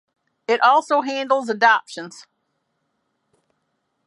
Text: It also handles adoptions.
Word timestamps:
It 0.47 0.59
also 0.61 1.01
handles 1.01 1.47
adoptions. 1.47 2.25